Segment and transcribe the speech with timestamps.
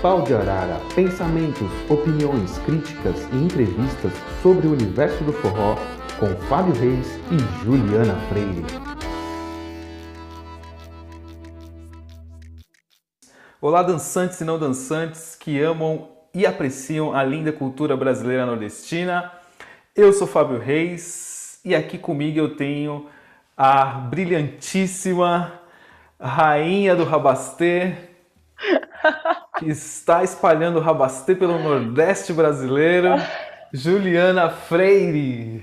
[0.00, 5.74] Pau de Arara, pensamentos, opiniões, críticas e entrevistas sobre o universo do forró
[6.20, 8.64] com Fábio Reis e Juliana Freire.
[13.60, 19.32] Olá, dançantes e não dançantes que amam e apreciam a linda cultura brasileira nordestina.
[19.96, 23.08] Eu sou Fábio Reis e aqui comigo eu tenho
[23.56, 25.54] a brilhantíssima
[26.20, 27.96] rainha do Rabastê,
[29.58, 33.10] que está espalhando o Rabastê pelo Nordeste brasileiro,
[33.72, 35.62] Juliana Freire.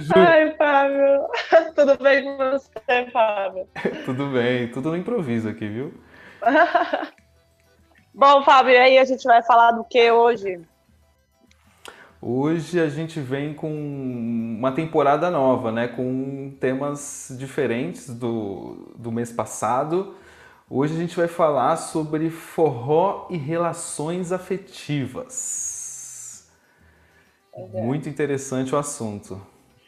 [0.00, 0.12] Ju...
[0.16, 1.28] Ai, Fábio,
[1.76, 3.68] tudo bem com você, Fábio?
[4.04, 5.94] tudo bem, tudo no improviso aqui, viu?
[8.14, 10.60] Bom, Fábio, e aí a gente vai falar do que hoje?
[12.20, 15.88] Hoje a gente vem com uma temporada nova, né?
[15.88, 20.14] Com temas diferentes do, do mês passado.
[20.74, 25.30] Hoje a gente vai falar sobre forró e relações afetivas.
[27.54, 27.82] É.
[27.82, 29.38] Muito interessante o assunto.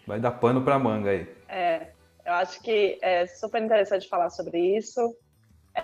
[0.07, 1.27] Vai dar pano para manga aí.
[1.49, 1.87] É,
[2.27, 5.17] eu acho que é super interessante falar sobre isso.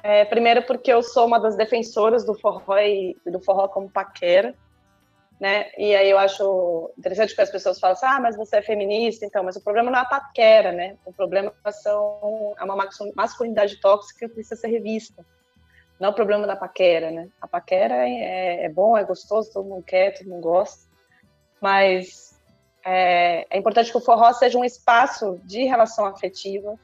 [0.03, 4.55] É, primeiro porque eu sou uma das defensoras do forró e do forró como paquera
[5.41, 5.71] né?
[5.79, 9.25] E aí eu acho interessante que as pessoas falam assim, ah, mas você é feminista,
[9.25, 10.99] então, mas o problema não é a paquera, né?
[11.07, 15.25] O problema são, é uma masculinidade tóxica que precisa ser revista.
[15.99, 17.29] Não é o problema da paquera, né?
[17.41, 20.87] A paquera é, é bom, é gostoso, todo mundo quer, todo mundo gosta,
[21.59, 22.39] mas
[22.85, 26.79] é, é importante que o forró seja um espaço de relação afetiva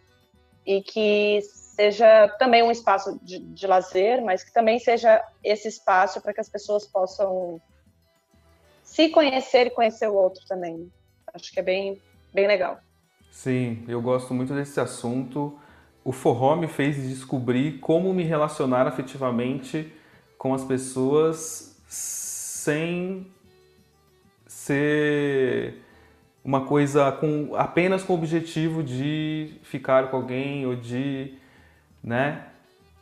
[0.64, 6.22] e que seja também um espaço de, de lazer, mas que também seja esse espaço
[6.22, 7.60] para que as pessoas possam
[8.96, 10.90] se conhecer e conhecer o outro também.
[11.34, 12.00] Acho que é bem,
[12.32, 12.80] bem legal.
[13.30, 15.60] Sim, eu gosto muito desse assunto.
[16.02, 19.92] O forró me fez descobrir como me relacionar afetivamente
[20.38, 23.30] com as pessoas sem
[24.46, 25.74] ser
[26.42, 31.34] uma coisa com apenas com o objetivo de ficar com alguém ou de,
[32.02, 32.46] né,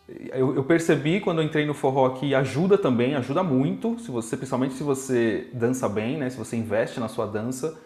[0.08, 4.36] eu, eu, percebi quando eu entrei no forró que ajuda também, ajuda muito, se você,
[4.36, 6.28] principalmente se você dança bem, né?
[6.28, 7.78] Se você investe na sua dança,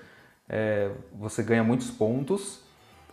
[0.49, 2.67] é, você ganha muitos pontos.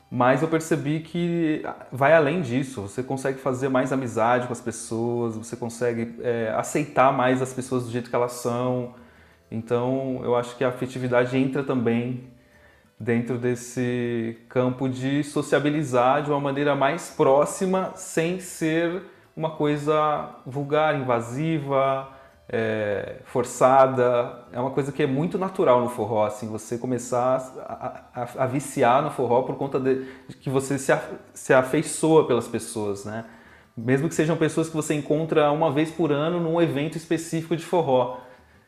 [0.09, 2.83] Mas eu percebi que vai além disso.
[2.83, 7.85] Você consegue fazer mais amizade com as pessoas, você consegue é, aceitar mais as pessoas
[7.85, 8.93] do jeito que elas são.
[9.51, 12.23] Então, eu acho que a afetividade entra também
[12.99, 19.03] dentro desse campo de sociabilizar de uma maneira mais próxima, sem ser
[19.35, 22.09] uma coisa vulgar, invasiva,
[22.47, 24.45] é, forçada.
[24.51, 28.47] É uma coisa que é muito natural no forró, assim, você começar a, a, a
[28.47, 31.01] viciar no forró por conta de, de que você se, a,
[31.33, 33.25] se afeiçoa pelas pessoas, né?
[33.75, 37.65] Mesmo que sejam pessoas que você encontra uma vez por ano num evento específico de
[37.65, 38.19] forró.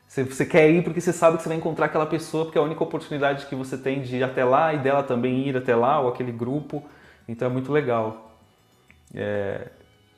[0.08, 2.62] Você, você, quer ir porque você sabe que você vai encontrar aquela pessoa, porque é
[2.62, 5.76] a única oportunidade que você tem de ir até lá e dela também ir até
[5.76, 6.84] lá, ou aquele grupo.
[7.28, 8.32] Então é muito legal.
[9.14, 9.68] É,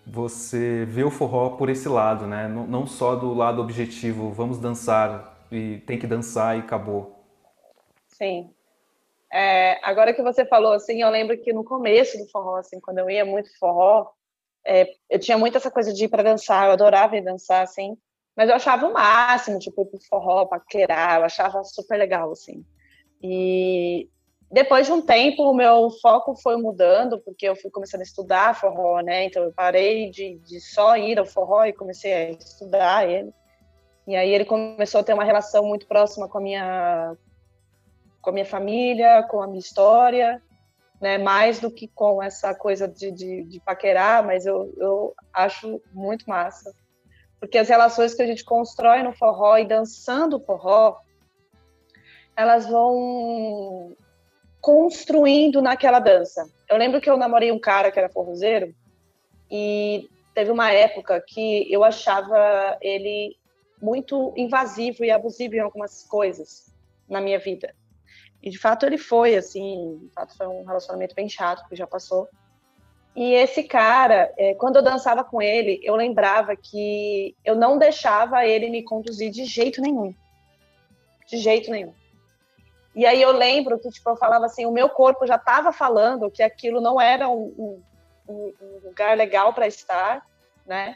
[0.05, 2.47] você vê o forró por esse lado, né?
[2.47, 7.23] Não, não só do lado objetivo, vamos dançar e tem que dançar e acabou.
[8.07, 8.51] Sim.
[9.31, 12.97] É, agora que você falou, assim, eu lembro que no começo do forró, assim, quando
[12.97, 14.11] eu ia muito forró,
[14.66, 17.95] é, eu tinha muito essa coisa de ir para dançar, eu adorava ir dançar, assim,
[18.39, 22.63] mas eu achava o máximo, tipo, ir pro forró, paquerar, eu achava super legal, assim.
[23.22, 24.07] E
[24.50, 28.55] depois de um tempo, o meu foco foi mudando, porque eu fui começando a estudar
[28.55, 29.25] forró, né?
[29.25, 33.29] Então eu parei de, de só ir ao forró e comecei a estudar ele.
[34.07, 37.17] E aí ele começou a ter uma relação muito próxima com a minha
[38.22, 40.41] com a minha família, com a minha história,
[41.01, 41.17] né?
[41.17, 46.23] Mais do que com essa coisa de, de, de paquerar, mas eu, eu acho muito
[46.25, 46.73] massa
[47.39, 50.97] porque as relações que a gente constrói no forró e dançando forró,
[52.35, 53.96] elas vão
[54.61, 56.49] construindo naquela dança.
[56.67, 58.73] Eu lembro que eu namorei um cara que era forrozeiro
[59.49, 63.35] e teve uma época que eu achava ele
[63.81, 66.73] muito invasivo e abusivo em algumas coisas
[67.09, 67.73] na minha vida.
[68.41, 71.87] E de fato ele foi, assim, de fato foi um relacionamento bem chato que já
[71.87, 72.28] passou.
[73.19, 78.45] E esse cara, é, quando eu dançava com ele, eu lembrava que eu não deixava
[78.45, 80.16] ele me conduzir de jeito nenhum.
[81.27, 81.93] De jeito nenhum.
[82.95, 86.31] E aí eu lembro que tipo, eu falava assim, o meu corpo já estava falando
[86.31, 87.83] que aquilo não era um,
[88.25, 90.25] um, um lugar legal para estar,
[90.66, 90.95] né?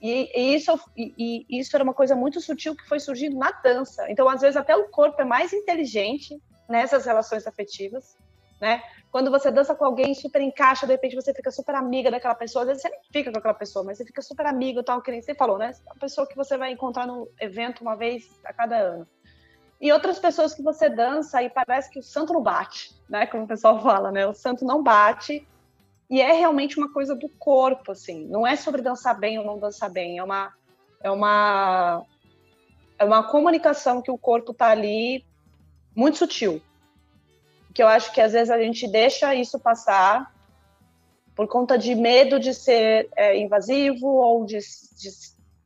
[0.00, 3.50] E, e isso, e, e, isso era uma coisa muito sutil que foi surgindo na
[3.50, 4.08] dança.
[4.08, 8.16] Então, às vezes, até o corpo é mais inteligente nessas relações afetivas
[8.60, 8.82] né?
[9.10, 12.62] Quando você dança com alguém, super encaixa, de repente você fica super amiga daquela pessoa.
[12.62, 15.10] Às vezes você nem fica com aquela pessoa, mas você fica super amigo, tal, que
[15.10, 15.72] nem você falou, né?
[15.88, 19.06] A pessoa que você vai encontrar no evento uma vez a cada ano.
[19.80, 23.26] E outras pessoas que você dança e parece que o santo não bate, né?
[23.26, 24.26] Como o pessoal fala, né?
[24.26, 25.46] O santo não bate.
[26.08, 28.26] E é realmente uma coisa do corpo, assim.
[28.26, 30.18] Não é sobre dançar bem ou não dançar bem.
[30.18, 30.52] É uma,
[31.02, 32.04] é uma,
[32.98, 35.24] é uma comunicação que o corpo tá ali
[35.94, 36.62] muito sutil
[37.76, 40.34] que eu acho que às vezes a gente deixa isso passar
[41.34, 45.10] por conta de medo de ser é, invasivo ou de, de,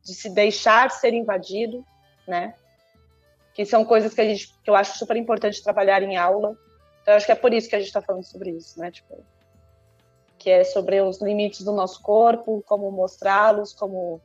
[0.03, 1.85] de, se deixar ser invadido,
[2.27, 2.53] né?
[3.53, 6.57] Que são coisas que, a gente, que eu acho super importante trabalhar em aula.
[7.01, 8.91] Então, eu acho que é por isso que a gente está falando sobre isso, né?
[8.91, 9.23] Tipo,
[10.37, 14.19] que é sobre os limites do nosso corpo, como mostrá-los, como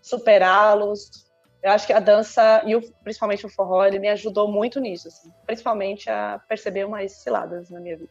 [0.00, 1.27] superá-los,
[1.62, 5.08] eu acho que a dança, e o, principalmente o forró, ele me ajudou muito nisso,
[5.08, 8.10] assim, principalmente a perceber umas ciladas na minha vida.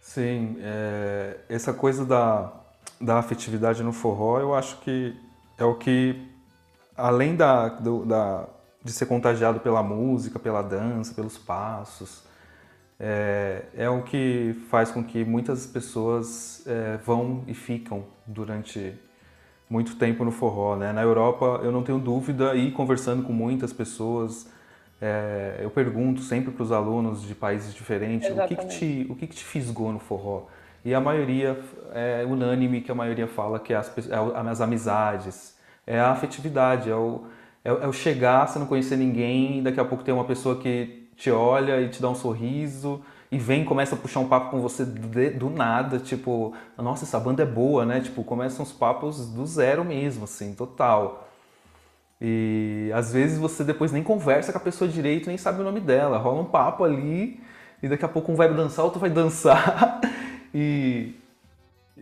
[0.00, 2.52] Sim, é, essa coisa da,
[3.00, 5.16] da afetividade no forró, eu acho que
[5.58, 6.30] é o que,
[6.96, 8.46] além da, do, da,
[8.82, 12.22] de ser contagiado pela música, pela dança, pelos passos,
[12.98, 18.96] é, é o que faz com que muitas pessoas é, vão e ficam durante
[19.72, 20.92] muito tempo no forró, né?
[20.92, 24.46] Na Europa, eu não tenho dúvida, e conversando com muitas pessoas,
[25.00, 29.14] é, eu pergunto sempre para os alunos de países diferentes o que, que, te, o
[29.16, 30.42] que, que te fisgou no forró.
[30.84, 31.58] E a maioria
[31.94, 36.90] é unânime que a maioria fala que é as, é as amizades, é a afetividade,
[36.90, 37.24] é o,
[37.64, 41.08] é, é o chegar, você não conhecer ninguém, daqui a pouco tem uma pessoa que
[41.16, 43.00] te olha e te dá um sorriso,
[43.32, 47.18] e vem começa a puxar um papo com você de, do nada, tipo, nossa, essa
[47.18, 48.00] banda é boa, né?
[48.02, 51.26] Tipo, começam os papos do zero mesmo, assim, total.
[52.20, 55.80] E às vezes você depois nem conversa com a pessoa direito, nem sabe o nome
[55.80, 57.40] dela, rola um papo ali
[57.82, 59.98] e daqui a pouco um vai dançar, outro vai dançar.
[60.54, 61.14] e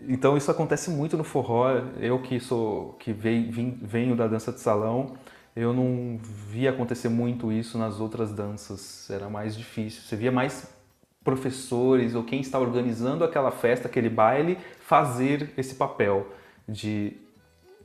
[0.08, 1.70] então isso acontece muito no forró.
[2.00, 5.14] Eu que sou que venho, venho da dança de salão,
[5.54, 6.18] eu não
[6.48, 9.08] vi acontecer muito isso nas outras danças.
[9.08, 10.02] Era mais difícil.
[10.02, 10.79] Você via mais
[11.22, 16.26] professores ou quem está organizando aquela festa, aquele baile, fazer esse papel
[16.66, 17.16] de,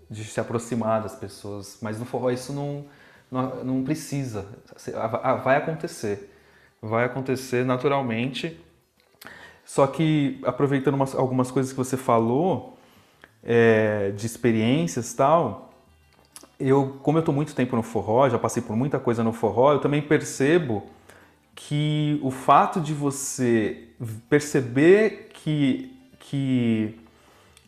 [0.10, 1.78] de se aproximar das pessoas.
[1.82, 2.86] Mas no forró isso não,
[3.30, 4.48] não, não precisa,
[5.44, 6.32] vai acontecer,
[6.82, 8.60] vai acontecer naturalmente.
[9.66, 12.78] Só que, aproveitando umas, algumas coisas que você falou,
[13.44, 15.74] é, de experiências tal,
[16.60, 19.74] eu, como eu estou muito tempo no forró, já passei por muita coisa no forró,
[19.74, 20.84] eu também percebo
[21.56, 23.90] que o fato de você
[24.30, 27.00] perceber que, que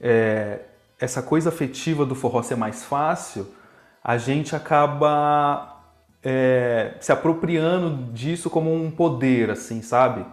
[0.01, 0.59] é,
[0.99, 3.47] essa coisa afetiva do forró ser mais fácil,
[4.03, 5.81] a gente acaba
[6.21, 10.25] é, se apropriando disso como um poder, assim, sabe?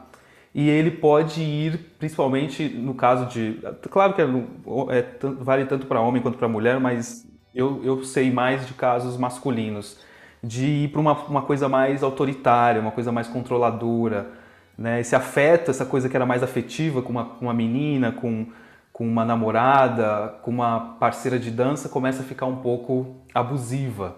[0.53, 3.61] E ele pode ir, principalmente no caso de.
[3.91, 5.07] Claro que é, é
[5.41, 9.99] vale tanto para homem quanto para mulher, mas eu, eu sei mais de casos masculinos
[10.45, 14.31] de ir para uma, uma coisa mais autoritária, uma coisa mais controladora.
[14.77, 15.01] Né?
[15.01, 18.47] Esse afeto, essa coisa que era mais afetiva com uma, com uma menina, com,
[18.93, 24.17] com uma namorada, com uma parceira de dança, começa a ficar um pouco abusiva.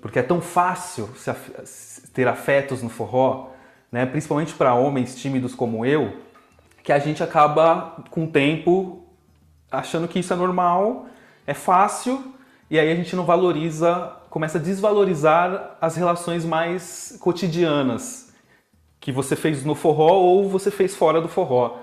[0.00, 1.08] Porque é tão fácil
[2.12, 3.50] ter afetos no forró,
[3.92, 4.04] né?
[4.04, 6.16] principalmente para homens tímidos como eu,
[6.82, 9.06] que a gente acaba, com o tempo,
[9.70, 11.06] achando que isso é normal,
[11.46, 12.34] é fácil,
[12.68, 18.32] e aí a gente não valoriza começa a desvalorizar as relações mais cotidianas
[18.98, 21.80] que você fez no forró ou você fez fora do forró.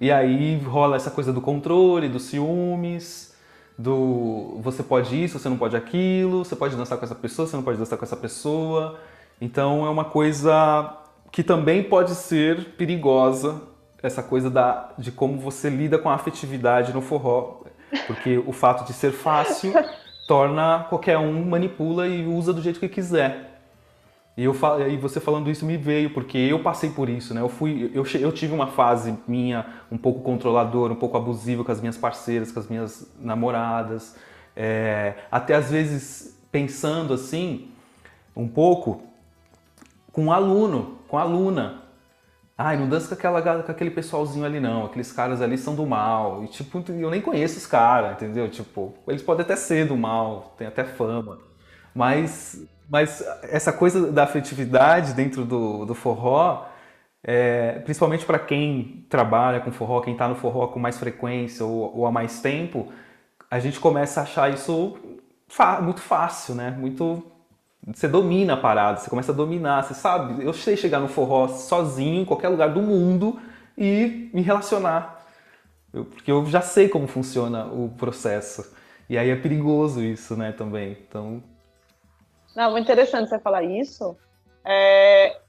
[0.00, 3.34] E aí rola essa coisa do controle, dos ciúmes,
[3.76, 7.56] do você pode isso, você não pode aquilo, você pode dançar com essa pessoa, você
[7.56, 9.00] não pode dançar com essa pessoa.
[9.40, 10.96] Então é uma coisa
[11.32, 13.62] que também pode ser perigosa,
[14.00, 17.62] essa coisa da, de como você lida com a afetividade no forró.
[18.06, 19.72] Porque o fato de ser fácil
[20.30, 23.50] torna qualquer um manipula e usa do jeito que quiser.
[24.36, 24.54] E, eu,
[24.88, 27.40] e você falando isso me veio, porque eu passei por isso, né?
[27.40, 31.72] Eu, fui, eu, eu tive uma fase minha um pouco controladora, um pouco abusiva com
[31.72, 34.14] as minhas parceiras, com as minhas namoradas.
[34.54, 37.72] É, até às vezes pensando assim,
[38.36, 39.02] um pouco,
[40.12, 41.79] com um aluno, com aluna.
[42.62, 45.86] Ai, não dança com, aquela, com aquele pessoalzinho ali não, aqueles caras ali são do
[45.86, 46.44] mal.
[46.44, 48.50] E tipo, eu nem conheço os caras, entendeu?
[48.50, 51.38] Tipo, eles podem até ser do mal, tem até fama.
[51.94, 56.66] Mas, mas essa coisa da afetividade dentro do, do forró,
[57.24, 61.96] é, principalmente para quem trabalha com forró, quem está no forró com mais frequência ou,
[61.96, 62.92] ou há mais tempo,
[63.50, 64.98] a gente começa a achar isso
[65.82, 66.70] muito fácil, né?
[66.70, 67.24] Muito
[67.86, 70.44] Você domina a parada, você começa a dominar, você sabe.
[70.44, 73.40] Eu sei chegar no forró sozinho, em qualquer lugar do mundo
[73.76, 75.26] e me relacionar.
[75.92, 78.74] Eu, porque eu já sei como funciona o processo.
[79.08, 80.96] E aí é perigoso isso, né, também.
[81.08, 81.42] Então.
[82.54, 84.16] Não, interessante você falar isso.
[84.64, 85.40] É,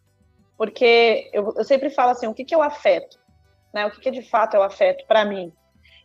[0.58, 3.20] porque eu, eu, sempre falo assim, o que, que é o afeto?
[3.74, 3.86] Né?
[3.86, 5.52] O que, que é de fato é o afeto para mim?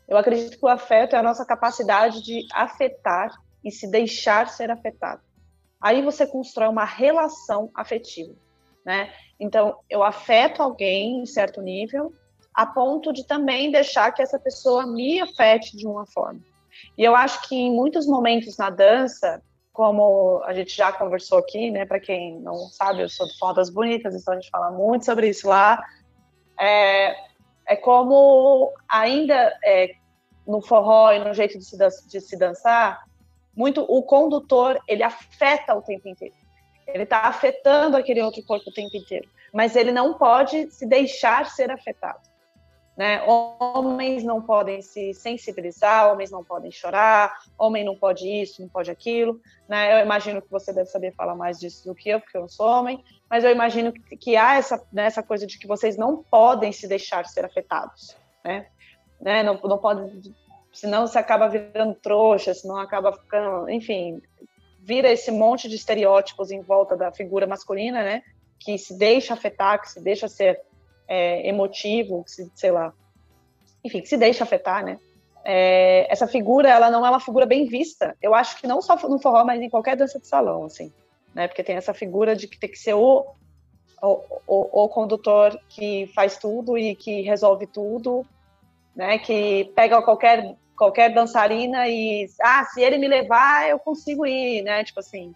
[0.09, 3.30] Eu acredito que o afeto é a nossa capacidade de afetar
[3.64, 5.21] e se deixar ser afetado.
[5.80, 8.35] Aí você constrói uma relação afetiva,
[8.85, 9.12] né?
[9.38, 12.12] Então, eu afeto alguém em certo nível,
[12.54, 16.40] a ponto de também deixar que essa pessoa me afete de uma forma.
[16.97, 19.42] E eu acho que em muitos momentos na dança,
[19.73, 21.85] como a gente já conversou aqui, né?
[21.85, 25.04] Para quem não sabe, eu sou do Forró das Bonitas, então a gente fala muito
[25.04, 25.85] sobre isso lá.
[26.59, 27.14] É,
[27.68, 29.90] é como ainda é,
[30.47, 31.76] no forró e no jeito de se,
[32.09, 33.04] de se dançar,
[33.56, 36.34] muito o condutor ele afeta o tempo inteiro.
[36.86, 41.46] Ele está afetando aquele outro corpo o tempo inteiro, mas ele não pode se deixar
[41.46, 42.20] ser afetado.
[42.96, 43.22] Né?
[43.25, 48.90] Homens não podem se sensibilizar, homens não podem chorar, homem não pode isso, não pode
[48.90, 49.38] aquilo.
[49.68, 50.00] Né?
[50.00, 52.48] Eu imagino que você deve saber falar mais disso do que eu, porque eu não
[52.48, 55.96] sou homem, mas eu imagino que, que há essa, né, essa coisa de que vocês
[55.96, 58.16] não podem se deixar ser afetados.
[58.42, 58.66] Né?
[59.20, 59.42] Né?
[59.42, 60.34] Não, não pode,
[60.76, 64.21] senão você acaba virando trouxa, senão acaba ficando, enfim,
[64.78, 68.23] vira esse monte de estereótipos em volta da figura masculina, né?
[68.59, 70.61] Que se deixa afetar, que se deixa ser
[71.09, 72.92] é, emotivo, que se, sei lá,
[73.83, 74.99] enfim, que se deixa afetar, né?
[75.42, 78.14] É, essa figura, ela não é uma figura bem vista.
[78.21, 80.92] Eu acho que não só no forró, mas em qualquer dança de salão, assim,
[81.35, 81.49] né?
[81.49, 83.25] Porque tem essa figura de que tem que ser o,
[84.02, 88.26] o, o, o condutor que faz tudo e que resolve tudo,
[88.95, 89.18] né?
[89.18, 94.85] Que pega qualquer qualquer dançarina e ah, se ele me levar, eu consigo ir, né?
[94.85, 95.35] Tipo assim,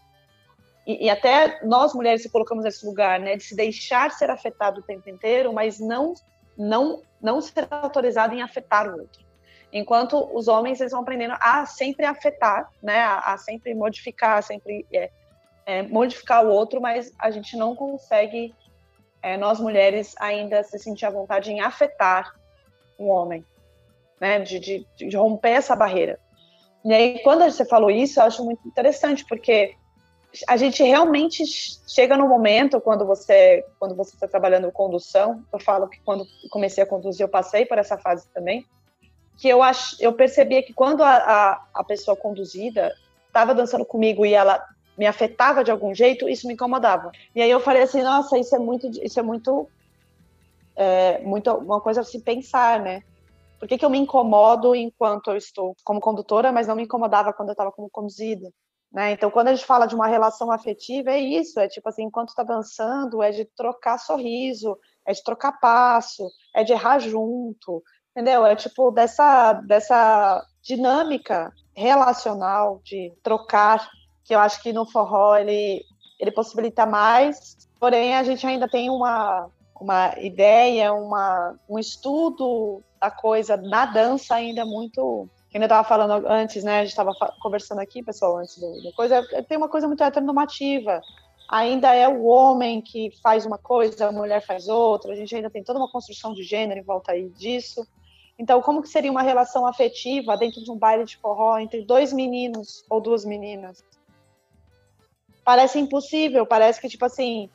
[0.86, 4.80] e, e, até nós mulheres se colocamos nesse lugar, né, de se deixar ser afetado
[4.80, 6.14] o tempo inteiro, mas não
[6.56, 9.24] não não ser autorizado em afetar o outro.
[9.72, 14.86] Enquanto os homens eles vão aprendendo a sempre afetar, né, a, a sempre modificar, sempre
[14.92, 15.10] é,
[15.66, 18.54] é, modificar o outro, mas a gente não consegue
[19.22, 22.34] é, nós mulheres ainda se sentir à vontade em afetar
[22.98, 23.44] um homem,
[24.20, 26.20] né, de, de, de romper essa barreira.
[26.84, 29.74] E aí, quando você falou isso, eu acho muito interessante, porque
[30.46, 31.44] a gente realmente
[31.88, 36.84] chega no momento quando você quando você está trabalhando condução eu falo que quando comecei
[36.84, 38.64] a conduzir eu passei por essa fase também
[39.36, 42.94] que eu acho eu percebia que quando a, a, a pessoa conduzida
[43.26, 44.64] estava dançando comigo e ela
[44.96, 48.54] me afetava de algum jeito isso me incomodava e aí eu falei assim nossa isso
[48.54, 49.68] é muito isso é muito
[50.76, 53.02] é, muito uma coisa a se pensar né
[53.60, 57.32] por que, que eu me incomodo enquanto eu estou como condutora mas não me incomodava
[57.32, 58.50] quando eu estava como conduzida
[58.92, 59.12] né?
[59.12, 62.30] Então, quando a gente fala de uma relação afetiva, é isso, é tipo assim, enquanto
[62.30, 64.76] está dançando, é de trocar sorriso,
[65.06, 68.44] é de trocar passo, é de errar junto, entendeu?
[68.44, 73.88] É tipo dessa, dessa dinâmica relacional de trocar,
[74.24, 75.84] que eu acho que no forró ele,
[76.18, 79.48] ele possibilita mais, porém a gente ainda tem uma,
[79.80, 86.62] uma ideia, uma, um estudo da coisa na dança ainda muito eu estava falando antes,
[86.62, 86.78] né?
[86.78, 89.26] A gente estava conversando aqui, pessoal, antes do, do coisa.
[89.32, 91.02] É, tem uma coisa muito heteronormativa.
[91.48, 95.12] Ainda é o homem que faz uma coisa, a mulher faz outra.
[95.12, 97.84] A gente ainda tem toda uma construção de gênero em volta aí disso.
[98.38, 102.12] Então, como que seria uma relação afetiva dentro de um baile de forró entre dois
[102.12, 103.82] meninos ou duas meninas?
[105.44, 106.46] Parece impossível.
[106.46, 107.50] Parece que tipo assim,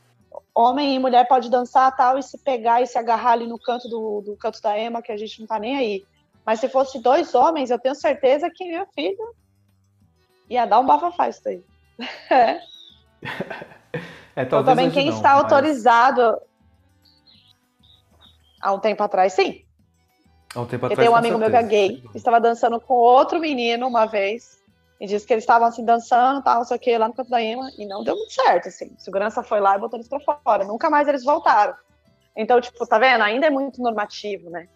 [0.54, 3.88] homem e mulher pode dançar tal e se pegar e se agarrar ali no canto
[3.88, 6.06] do, do canto da Ema que a gente não tá nem aí.
[6.46, 9.28] Mas se fosse dois homens, eu tenho certeza que minha filha
[10.50, 11.64] ia dar um bafafá isso aí.
[12.30, 12.62] é.
[14.36, 15.44] é então, também quem não, está mas...
[15.44, 16.40] autorizado
[18.62, 19.64] há um tempo atrás, sim.
[20.54, 21.00] Há um tempo atrás.
[21.00, 21.62] Tem um amigo certeza.
[21.62, 24.64] meu que é gay, estava dançando com outro menino uma vez.
[25.00, 27.30] E disse que eles estavam assim dançando, tal, não sei o que, lá no canto
[27.30, 28.94] da Ema, e não deu muito certo, assim.
[28.96, 30.64] A segurança foi lá e botou eles pra fora.
[30.64, 31.76] Nunca mais eles voltaram.
[32.36, 33.22] Então, tipo, tá vendo?
[33.22, 34.70] Ainda é muito normativo, né?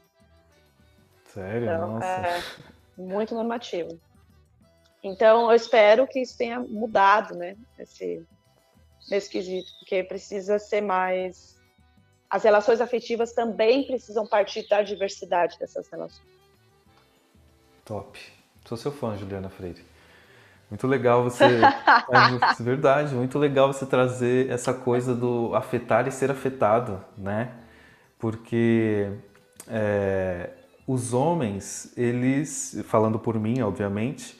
[1.25, 1.63] Sério?
[1.63, 2.05] Então, Nossa.
[2.05, 2.41] É
[2.97, 3.99] muito normativo.
[5.01, 7.55] Então, eu espero que isso tenha mudado, né?
[7.77, 8.25] Esse,
[9.09, 11.57] nesse quesito, porque precisa ser mais.
[12.29, 16.27] As relações afetivas também precisam partir da diversidade dessas relações.
[17.85, 18.19] Top.
[18.65, 19.88] Sou seu fã, Juliana Freire.
[20.69, 21.43] Muito legal você.
[21.63, 27.51] é verdade, muito legal você trazer essa coisa do afetar e ser afetado, né?
[28.19, 29.11] Porque
[29.67, 30.51] é,
[30.85, 34.39] os homens, eles, falando por mim, obviamente,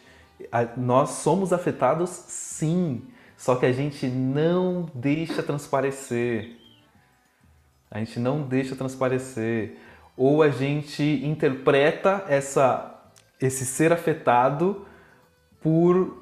[0.77, 3.07] nós somos afetados sim.
[3.35, 6.57] Só que a gente não deixa transparecer.
[7.89, 9.77] A gente não deixa transparecer.
[10.15, 13.01] Ou a gente interpreta essa,
[13.41, 14.85] esse ser afetado
[15.61, 16.17] por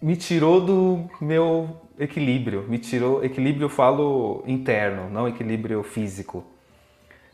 [0.00, 2.64] me tirou do meu equilíbrio.
[2.68, 6.44] Me tirou, equilíbrio eu falo interno, não equilíbrio físico.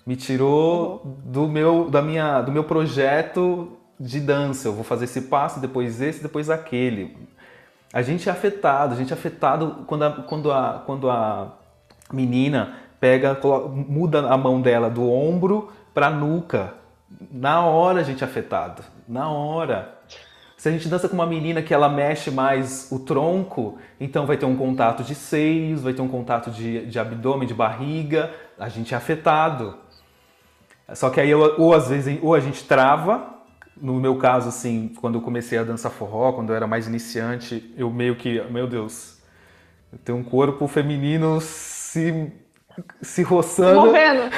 [0.05, 1.17] Me tirou uhum.
[1.25, 4.69] do meu, da minha, do meu projeto de dança.
[4.69, 7.17] Eu vou fazer esse passo, depois esse, depois aquele.
[7.93, 11.53] A gente é afetado, a gente é afetado quando a, quando a, quando a
[12.13, 13.39] menina pega,
[13.73, 16.75] muda a mão dela do ombro para a nuca.
[17.31, 19.96] Na hora a gente é afetado, na hora.
[20.57, 24.39] Se a gente dança com uma menina que ela mexe mais o tronco, então vai
[24.39, 28.69] ter um contato de seios, vai ter um contato de, de abdômen, de barriga, a
[28.69, 29.77] gente é afetado.
[30.95, 33.35] Só que aí ou às vezes ou a gente trava,
[33.77, 37.75] no meu caso assim, quando eu comecei a dançar forró, quando eu era mais iniciante,
[37.77, 39.19] eu meio que, meu Deus,
[39.93, 42.33] eu tenho um corpo feminino se
[43.03, 43.81] se roçando.
[43.81, 44.31] Se movendo.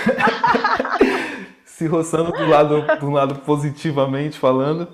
[1.65, 4.89] se roçando do lado, do lado positivamente falando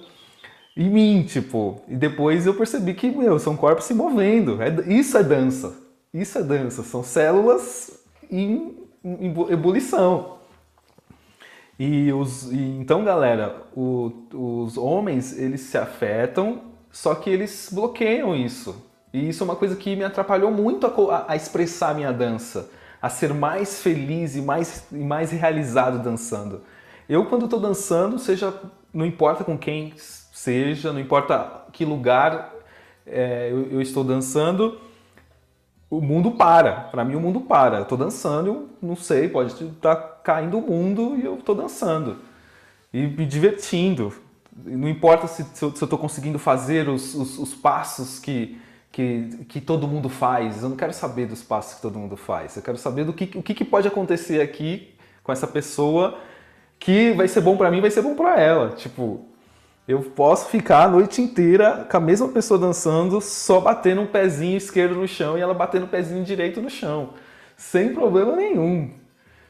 [0.76, 1.80] em mim, tipo.
[1.88, 4.60] E depois eu percebi que, meu, são corpos se movendo.
[4.60, 5.74] É, isso é dança.
[6.12, 6.82] Isso é dança.
[6.82, 7.98] São células
[8.30, 10.34] em, em ebulição.
[11.78, 18.34] E, os, e então, galera, o, os homens, eles se afetam, só que eles bloqueiam
[18.34, 18.76] isso.
[19.12, 22.70] E isso é uma coisa que me atrapalhou muito a, a expressar a minha dança,
[23.00, 26.62] a ser mais feliz e mais, e mais realizado dançando.
[27.08, 28.52] Eu, quando estou dançando, seja,
[28.92, 29.92] não importa com quem
[30.34, 32.52] seja, não importa que lugar
[33.06, 34.80] é, eu, eu, estou dançando,
[35.88, 36.72] o mundo para.
[36.72, 37.78] Para mim, o mundo para.
[37.78, 42.18] Eu estou dançando, eu não sei, pode estar caindo o mundo e eu estou dançando
[42.94, 44.14] e me divertindo.
[44.56, 48.56] Não importa se, se eu estou conseguindo fazer os, os, os passos que,
[48.92, 50.62] que, que, todo mundo faz.
[50.62, 52.56] Eu não quero saber dos passos que todo mundo faz.
[52.56, 54.94] Eu quero saber do que, o que, que pode acontecer aqui
[55.24, 56.20] com essa pessoa
[56.78, 58.70] que vai ser bom para mim, vai ser bom para ela.
[58.76, 59.26] Tipo,
[59.86, 64.56] eu posso ficar a noite inteira com a mesma pessoa dançando, só batendo um pezinho
[64.56, 67.10] esquerdo no chão e ela batendo o pezinho direito no chão,
[67.56, 68.90] sem problema nenhum.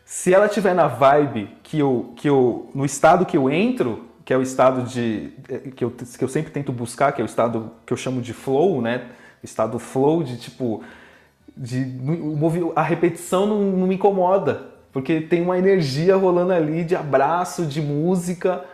[0.04, 4.32] Se ela estiver na vibe que eu, que eu, no estado que eu entro, que
[4.32, 7.26] é o estado de eh, que eu, que eu sempre tento buscar, que é o
[7.26, 9.06] estado que eu chamo de flow, né?
[9.42, 10.82] O estado flow de tipo
[11.56, 11.96] de
[12.74, 17.80] a repetição não, não me incomoda, porque tem uma energia rolando ali de abraço, de
[17.80, 18.64] música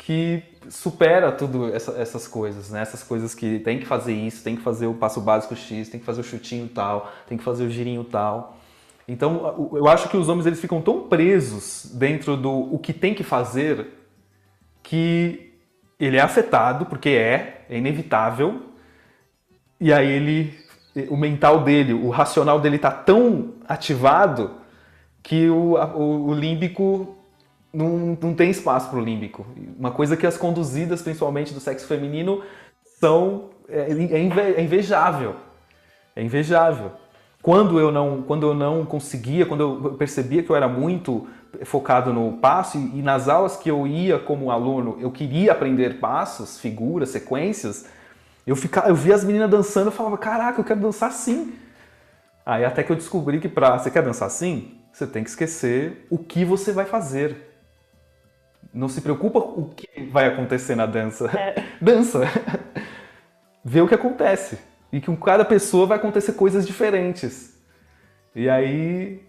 [0.00, 2.80] que supera tudo essa, essas coisas, né?
[2.80, 6.00] Essas coisas que tem que fazer isso, tem que fazer o passo básico X, tem
[6.00, 8.56] que fazer o chutinho tal, tem que fazer o girinho tal.
[9.06, 13.12] Então, eu acho que os homens eles ficam tão presos dentro do o que tem
[13.14, 13.88] que fazer
[14.82, 15.52] que
[15.98, 18.62] ele é afetado, porque é, é inevitável.
[19.78, 20.58] E aí ele
[21.10, 24.52] o mental dele, o racional dele está tão ativado
[25.22, 27.19] que o, o, o límbico
[27.72, 29.46] não, não tem espaço para o límbico.
[29.78, 32.42] Uma coisa que as conduzidas, principalmente do sexo feminino,
[32.98, 35.36] são é, é, é invejável.
[36.14, 36.92] É invejável.
[37.42, 41.26] Quando eu não, quando eu não conseguia, quando eu percebia que eu era muito
[41.64, 45.98] focado no passo e, e nas aulas que eu ia como aluno, eu queria aprender
[45.98, 47.86] passos, figuras, sequências,
[48.46, 51.54] eu ficava, eu via as meninas dançando, eu falava, caraca, eu quero dançar assim.
[52.44, 56.06] Aí até que eu descobri que para você quer dançar assim, você tem que esquecer
[56.10, 57.49] o que você vai fazer.
[58.72, 61.26] Não se preocupa o que vai acontecer na dança.
[61.36, 61.64] É.
[61.82, 62.20] Dança.
[63.64, 64.58] Vê o que acontece.
[64.92, 67.58] E que com cada pessoa vai acontecer coisas diferentes.
[68.34, 69.22] E aí.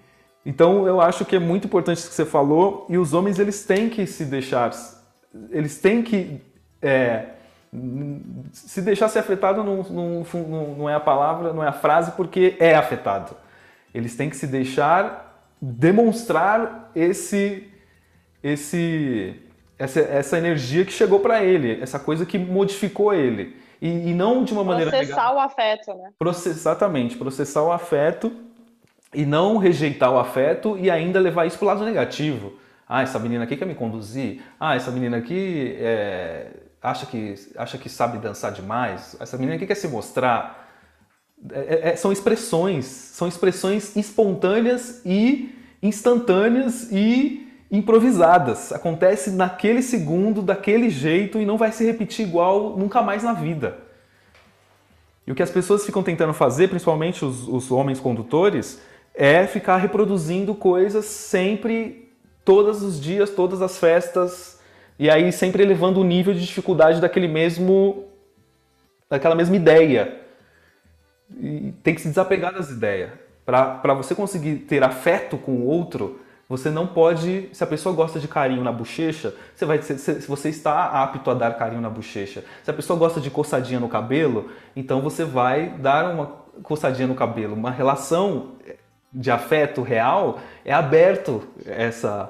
[0.46, 2.86] Então eu acho que é muito importante isso que você falou.
[2.90, 4.72] E os homens eles têm que se deixar.
[5.50, 6.42] Eles têm que.
[6.82, 7.26] É,
[8.52, 12.56] se deixar ser afetado não, não, não é a palavra, não é a frase, porque
[12.60, 13.36] é afetado.
[13.94, 17.71] Eles têm que se deixar demonstrar esse
[18.44, 19.40] esse
[19.82, 23.58] essa, essa energia que chegou para ele, essa coisa que modificou ele.
[23.82, 24.92] E, e não de uma maneira.
[24.92, 26.12] Processar o afeto, né?
[26.46, 28.32] Exatamente, processar o afeto
[29.12, 32.54] e não rejeitar o afeto e ainda levar isso para o lado negativo.
[32.88, 34.44] Ah, essa menina aqui quer me conduzir.
[34.60, 39.16] Ah, essa menina aqui é, acha, que, acha que sabe dançar demais.
[39.20, 40.70] Essa menina aqui quer se mostrar.
[41.52, 48.74] É, é, são expressões, são expressões espontâneas e instantâneas e improvisadas.
[48.74, 53.78] Acontece naquele segundo, daquele jeito e não vai se repetir igual nunca mais na vida.
[55.26, 58.82] E o que as pessoas ficam tentando fazer, principalmente os, os homens condutores,
[59.14, 62.12] é ficar reproduzindo coisas sempre,
[62.44, 64.60] todos os dias, todas as festas,
[65.00, 68.06] e aí sempre elevando o nível de dificuldade daquele mesmo,
[69.10, 70.20] daquela mesma ideia.
[71.40, 73.12] e tem que se desapegar das ideias.
[73.46, 76.20] Para você conseguir ter afeto com o outro,
[76.52, 77.48] você não pode.
[77.54, 81.34] Se a pessoa gosta de carinho na bochecha, você vai se você está apto a
[81.34, 82.44] dar carinho na bochecha.
[82.62, 86.26] Se a pessoa gosta de coçadinha no cabelo, então você vai dar uma
[86.62, 87.56] coçadinha no cabelo.
[87.56, 88.56] Uma relação
[89.14, 92.30] de afeto real é aberto essa.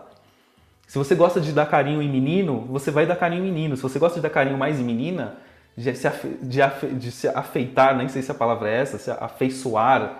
[0.86, 3.76] Se você gosta de dar carinho em menino, você vai dar carinho em menino.
[3.76, 5.38] Se você gosta de dar carinho mais em menina,
[5.76, 9.00] de se, afe, de, afe, de se afeitar, nem sei se a palavra é essa,
[9.00, 10.20] se afeiçoar,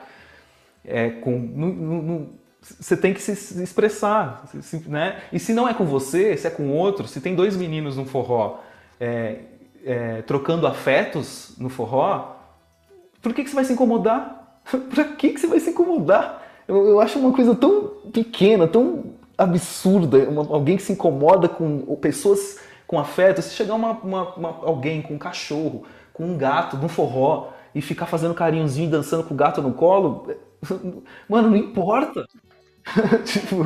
[0.84, 4.44] é, com, no, no, você tem que se expressar,
[4.86, 5.22] né?
[5.34, 8.06] E se não é com você, se é com outro, se tem dois meninos no
[8.06, 8.60] forró
[9.00, 9.40] é,
[9.84, 12.36] é, trocando afetos no forró,
[13.20, 14.62] por que, que você vai se incomodar?
[14.94, 16.44] Pra que, que você vai se incomodar?
[16.68, 21.80] Eu, eu acho uma coisa tão pequena, tão absurda, uma, alguém que se incomoda com
[21.96, 23.42] pessoas com afeto.
[23.42, 27.82] Se chegar uma, uma, uma, alguém com um cachorro, com um gato, num forró, e
[27.82, 30.28] ficar fazendo carinhozinho, dançando com o gato no colo,
[31.28, 32.28] mano, não importa.
[33.26, 33.64] tipo.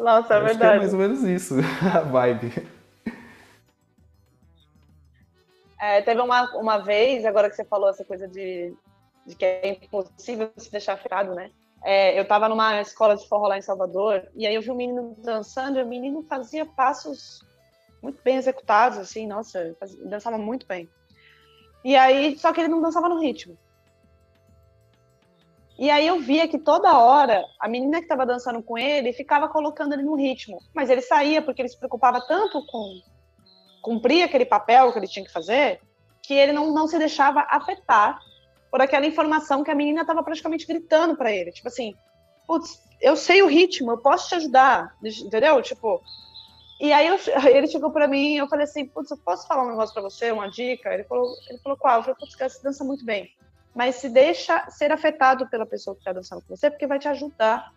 [0.00, 0.76] Nossa, é verdade.
[0.76, 1.54] é mais ou menos isso,
[1.94, 2.52] a vibe.
[5.80, 8.74] É, teve uma, uma vez, agora que você falou essa coisa de,
[9.26, 11.50] de que é impossível se deixar afetado, né?
[11.84, 14.76] É, eu estava numa escola de forró lá em Salvador, e aí eu vi um
[14.76, 17.44] menino dançando, e o menino fazia passos
[18.02, 20.88] muito bem executados, assim, nossa, fazia, dançava muito bem.
[21.84, 23.56] E aí, só que ele não dançava no ritmo.
[25.78, 29.46] E aí eu via que toda hora a menina que estava dançando com ele ficava
[29.48, 33.02] colocando ele no ritmo, mas ele saía porque ele se preocupava tanto com
[33.82, 35.80] cumprir aquele papel que ele tinha que fazer,
[36.22, 38.18] que ele não, não se deixava afetar
[38.70, 41.94] por aquela informação que a menina estava praticamente gritando para ele, tipo assim,
[42.46, 45.60] putz, eu sei o ritmo, eu posso te ajudar, entendeu?
[45.62, 46.02] Tipo,
[46.80, 47.18] e aí eu,
[47.54, 50.32] ele chegou para mim, eu falei assim, putz, eu posso falar um negócio para você,
[50.32, 50.92] uma dica?
[50.92, 51.98] Ele falou, ele falou qual?
[51.98, 53.30] Eu falei, putz, você dança muito bem
[53.76, 57.08] mas se deixa ser afetado pela pessoa que está dançando com você, porque vai te
[57.08, 57.70] ajudar.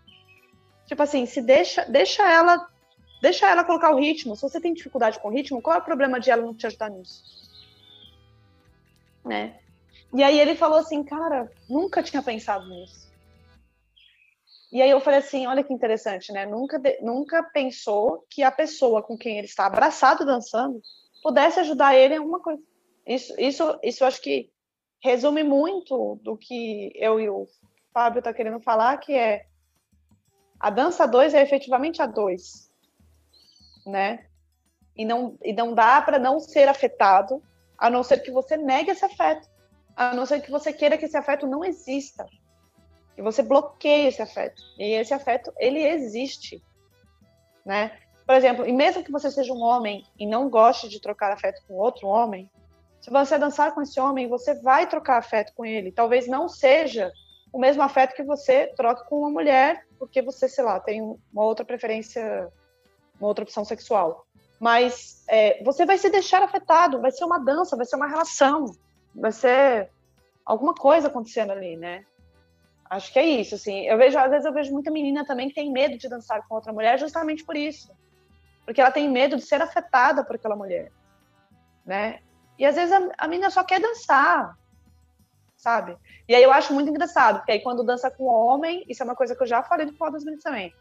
[0.85, 2.69] Tipo assim, se deixa, deixa ela,
[3.21, 4.33] deixa ela colocar o ritmo.
[4.33, 6.65] Se você tem dificuldade com o ritmo, qual é o problema de ela não te
[6.65, 7.21] ajudar nisso?
[9.25, 9.59] Né?
[10.13, 13.11] E aí ele falou assim, cara, nunca tinha pensado nisso.
[14.71, 16.45] E aí eu falei assim, olha que interessante, né?
[16.45, 20.81] Nunca, nunca pensou que a pessoa com quem ele está abraçado dançando
[21.21, 22.63] pudesse ajudar ele em alguma coisa.
[23.05, 24.49] Isso, isso, isso acho que
[24.99, 27.47] resume muito do que eu e o
[27.93, 29.45] Fábio tá querendo falar, que é
[30.59, 32.71] a dança 2 é efetivamente a 2,
[33.85, 34.25] né?
[34.95, 37.41] E não, e não dá para não ser afetado,
[37.77, 39.49] a não ser que você negue esse afeto,
[39.95, 42.25] a não ser que você queira que esse afeto não exista,
[43.15, 44.61] que você bloqueie esse afeto.
[44.77, 46.61] E esse afeto, ele existe,
[47.65, 47.97] né?
[48.25, 51.63] Por exemplo, e mesmo que você seja um homem e não goste de trocar afeto
[51.65, 52.51] com outro homem,
[53.01, 55.91] se você dançar com esse homem, você vai trocar afeto com ele.
[55.91, 57.11] Talvez não seja
[57.51, 61.43] o mesmo afeto que você troca com uma mulher, porque você, sei lá, tem uma
[61.43, 62.49] outra preferência,
[63.19, 64.25] uma outra opção sexual.
[64.59, 68.65] Mas é, você vai se deixar afetado, vai ser uma dança, vai ser uma relação,
[69.15, 69.89] vai ser
[70.45, 72.05] alguma coisa acontecendo ali, né?
[72.89, 73.85] Acho que é isso, assim.
[73.85, 76.55] Eu vejo, às vezes eu vejo muita menina também que tem medo de dançar com
[76.55, 77.91] outra mulher justamente por isso.
[78.65, 80.91] Porque ela tem medo de ser afetada por aquela mulher,
[81.85, 82.19] né?
[82.59, 84.55] E às vezes a, a menina só quer dançar,
[85.55, 85.97] sabe?
[86.27, 89.15] E aí eu acho muito engraçado, porque aí quando dança com homem, isso é uma
[89.15, 90.73] coisa que eu já falei do Foda das Meninas também.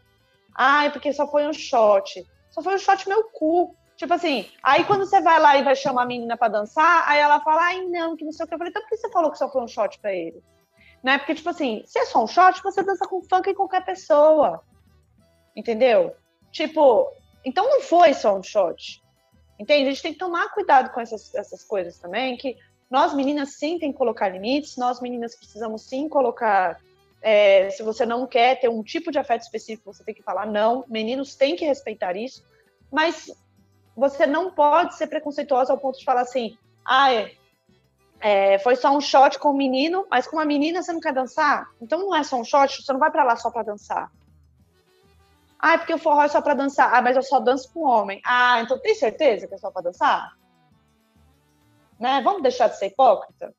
[0.53, 2.25] Ai, porque só foi um shot.
[2.51, 3.73] Só foi um shot meu cu.
[3.95, 7.19] Tipo assim, aí quando você vai lá e vai chamar a menina para dançar, aí
[7.19, 8.53] ela fala, ai não, que não sei o que.
[8.53, 10.43] Eu falei, então por que você falou que só foi um shot pra ele?
[11.01, 11.17] Né?
[11.17, 14.61] Porque, tipo assim, se é só um shot, você dança com funk em qualquer pessoa.
[15.55, 16.15] Entendeu?
[16.51, 17.09] Tipo,
[17.43, 19.01] então não foi só um shot.
[19.59, 19.89] Entende?
[19.89, 22.55] A gente tem que tomar cuidado com essas, essas coisas também, que
[22.89, 26.79] nós meninas sim tem que colocar limites, nós meninas precisamos sim colocar.
[27.21, 30.47] É, se você não quer ter um tipo de afeto específico, você tem que falar
[30.47, 30.85] não.
[30.87, 32.41] Meninos têm que respeitar isso,
[32.89, 33.29] mas
[33.93, 37.33] você não pode ser preconceituosa ao ponto de falar assim: ah, é,
[38.21, 41.13] é, foi só um shot com o menino, mas com uma menina você não quer
[41.13, 41.69] dançar?
[41.81, 44.09] Então não é só um shot, você não vai para lá só para dançar.
[45.59, 46.93] Ah, é porque o forró é só para dançar.
[46.93, 48.21] Ah, mas eu só danço com homem.
[48.25, 50.37] Ah, então tem certeza que é só para dançar?
[51.99, 52.21] Né?
[52.21, 53.53] Vamos deixar de ser hipócrita?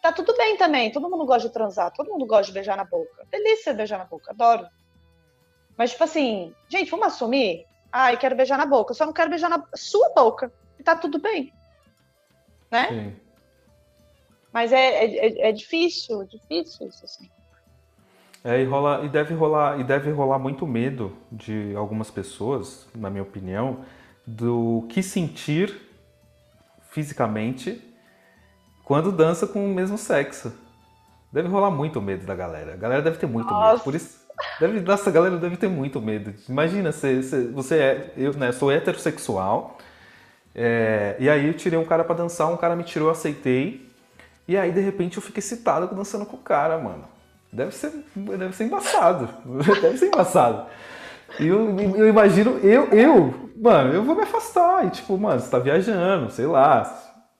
[0.00, 0.90] Tá tudo bem também.
[0.90, 1.92] Todo mundo gosta de transar.
[1.92, 3.26] Todo mundo gosta de beijar na boca.
[3.30, 4.30] Delícia beijar na boca.
[4.30, 4.66] Adoro.
[5.76, 7.66] Mas, tipo assim, gente, vamos assumir?
[7.92, 8.92] Ah, eu quero beijar na boca.
[8.92, 10.50] Eu só não quero beijar na sua boca.
[10.78, 11.52] E tá tudo bem.
[12.70, 12.88] Né?
[12.88, 13.20] Sim.
[14.50, 17.30] Mas é, é, é difícil, difícil isso, assim.
[18.42, 23.10] É, e, rola, e, deve rolar, e deve rolar muito medo de algumas pessoas, na
[23.10, 23.80] minha opinião,
[24.26, 25.74] do que sentir
[26.90, 27.82] fisicamente
[28.84, 30.52] quando dança com o mesmo sexo.
[31.32, 32.74] Deve rolar muito medo da galera.
[32.74, 33.72] A galera deve ter muito Nossa.
[33.72, 33.84] medo.
[33.84, 34.20] Por isso,
[34.58, 36.34] deve, nossa, a galera deve ter muito medo.
[36.48, 37.20] Imagina, você,
[37.52, 39.78] você, é, eu né, sou heterossexual,
[40.54, 43.88] é, e aí eu tirei um cara pra dançar, um cara me tirou, eu aceitei,
[44.48, 47.04] e aí de repente eu fico excitado dançando com o cara, mano.
[47.52, 49.28] Deve ser, deve ser embaçado.
[49.80, 50.66] deve ser embaçado.
[51.38, 54.86] E eu, eu imagino, eu, eu, mano, eu vou me afastar.
[54.86, 56.82] E tipo, mano, você tá viajando, sei lá,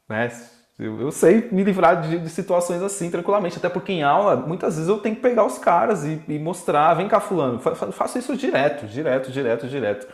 [0.08, 0.30] né?
[0.78, 3.58] Eu, eu sei me livrar de, de situações assim tranquilamente.
[3.58, 6.94] Até porque em aula, muitas vezes eu tenho que pegar os caras e, e mostrar,
[6.94, 7.60] vem cá, fulano.
[7.60, 10.08] Fa- fa- Faço isso direto, direto, direto, direto.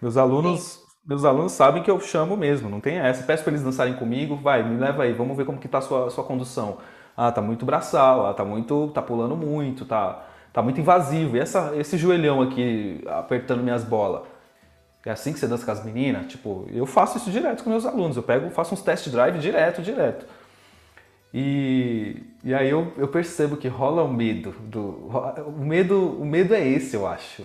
[0.00, 3.22] Meus alunos, meus alunos sabem que eu chamo mesmo, não tem essa.
[3.24, 5.82] Peço para eles dançarem comigo, vai, me leva aí, vamos ver como que tá a
[5.82, 6.78] sua, sua condução.
[7.16, 11.36] Ah, tá muito braçal, ah, tá muito, tá pulando muito, tá, tá muito invasivo.
[11.36, 14.22] E essa, esse joelhão aqui apertando minhas bolas.
[15.04, 16.26] É assim que você dança com as meninas?
[16.26, 18.16] Tipo, eu faço isso direto com meus alunos.
[18.16, 20.26] Eu pego, faço uns test drive direto, direto.
[21.34, 24.52] E, e aí eu, eu percebo que rola o medo.
[24.60, 25.08] Do,
[25.46, 27.44] o, medo o medo é esse, eu acho.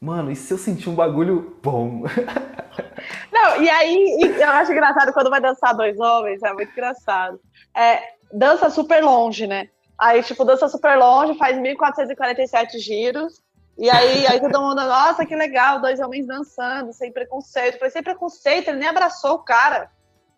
[0.00, 2.02] Mano, e se eu sentir um bagulho bom?
[3.32, 7.40] Não, e aí e eu acho engraçado quando vai dançar dois homens, é muito engraçado.
[7.74, 8.00] É,
[8.32, 9.68] dança super longe, né?
[9.98, 13.42] Aí, tipo, dança super longe, faz 1.447 giros.
[13.78, 17.74] E aí, aí todo mundo, nossa, que legal, dois homens dançando, sem preconceito.
[17.74, 19.90] Eu falei, sem preconceito, ele nem abraçou o cara.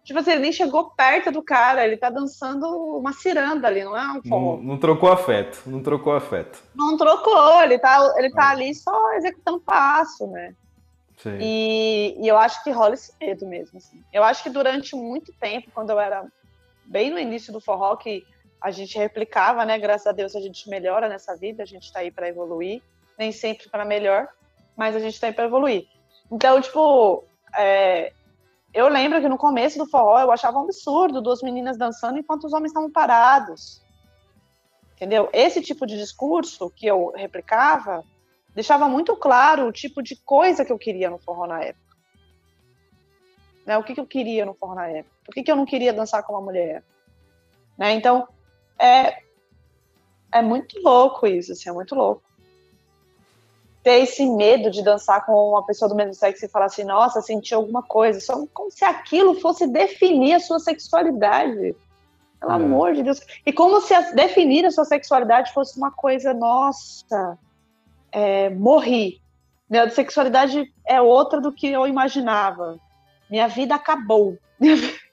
[0.04, 3.96] Tipo assim, ele nem chegou perto do cara, ele tá dançando uma ciranda ali, não
[3.96, 6.62] é um Não, não trocou afeto, não trocou afeto.
[6.74, 8.50] Não, trocou, ele tá, ele tá Ah.
[8.50, 10.54] ali só executando passo, né?
[11.16, 11.38] Sim.
[11.40, 13.78] E, e eu acho que rola esse medo mesmo.
[13.78, 14.02] assim.
[14.12, 16.22] Eu acho que durante muito tempo, quando eu era
[16.86, 18.24] bem no início do forró, que
[18.60, 19.78] a gente replicava, né?
[19.78, 22.82] Graças a Deus a gente melhora nessa vida, a gente tá aí para evoluir.
[23.18, 24.28] Nem sempre para melhor,
[24.76, 25.86] mas a gente tá aí para evoluir.
[26.30, 28.12] Então, tipo, é,
[28.72, 32.44] eu lembro que no começo do forró eu achava um absurdo duas meninas dançando enquanto
[32.44, 33.80] os homens estavam parados.
[34.96, 35.28] Entendeu?
[35.32, 38.04] Esse tipo de discurso que eu replicava
[38.54, 41.83] deixava muito claro o tipo de coisa que eu queria no forró na época.
[43.66, 43.78] Né?
[43.78, 45.14] O que, que eu queria no forró na época?
[45.24, 46.82] Por que, que eu não queria dançar com uma mulher?
[47.78, 47.92] Né?
[47.92, 48.28] Então,
[48.78, 49.22] é,
[50.32, 52.22] é muito louco isso, assim, é muito louco.
[53.82, 57.20] Ter esse medo de dançar com uma pessoa do mesmo sexo e falar assim, nossa,
[57.20, 58.18] senti alguma coisa.
[58.20, 61.74] Só como se aquilo fosse definir a sua sexualidade.
[62.40, 62.54] Pelo É.
[62.56, 63.20] amor de Deus.
[63.44, 67.38] E como se a- definir a sua sexualidade fosse uma coisa, nossa,
[68.10, 69.20] é, morri.
[69.68, 72.78] Minha sexualidade é outra do que eu imaginava.
[73.30, 74.38] Minha vida acabou.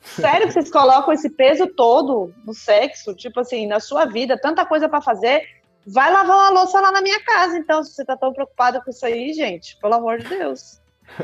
[0.00, 3.14] Sério que vocês colocam esse peso todo no sexo?
[3.14, 5.42] Tipo assim, na sua vida, tanta coisa pra fazer.
[5.86, 8.90] Vai lavar uma louça lá na minha casa, então, se você tá tão preocupada com
[8.90, 10.80] isso aí, gente, pelo amor de Deus.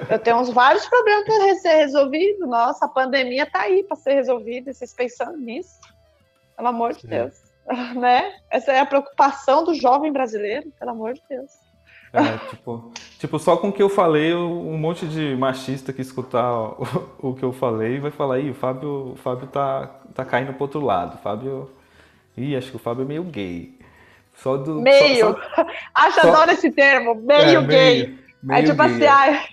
[0.09, 2.47] Eu tenho uns vários problemas para ser resolvido.
[2.47, 4.71] Nossa, a pandemia tá aí para ser resolvida.
[4.71, 5.81] e Vocês pensando nisso?
[6.57, 7.09] Pelo amor de Sim.
[7.09, 7.35] Deus.
[7.97, 8.35] Né?
[8.51, 11.51] Essa é a preocupação do jovem brasileiro, pelo amor de Deus.
[12.13, 16.53] É, tipo, tipo, só com o que eu falei, um monte de machista que escutar
[16.53, 20.53] o, o que eu falei vai falar, ih, o Fábio, o Fábio tá, tá caindo
[20.53, 21.15] pro outro lado.
[21.15, 21.71] O Fábio.
[22.37, 23.79] Ih, acho que o Fábio é meio gay.
[24.43, 24.81] Só do.
[24.83, 25.35] Meio.
[25.55, 27.67] só- Acho, Só- adoro esse termo, meio é, gay.
[28.07, 29.09] meio- é meio tipo gay, assim, é.
[29.09, 29.45] ah,